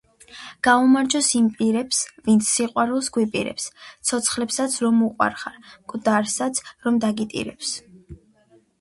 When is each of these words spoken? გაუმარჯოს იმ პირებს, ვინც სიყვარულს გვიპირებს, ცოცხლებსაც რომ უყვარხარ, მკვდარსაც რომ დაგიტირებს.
გაუმარჯოს 0.67 1.27
იმ 1.39 1.49
პირებს, 1.59 1.99
ვინც 2.29 2.49
სიყვარულს 2.55 3.11
გვიპირებს, 3.19 3.69
ცოცხლებსაც 4.11 4.81
რომ 4.87 5.07
უყვარხარ, 5.11 5.63
მკვდარსაც 5.71 6.67
რომ 6.87 7.03
დაგიტირებს. 7.09 7.81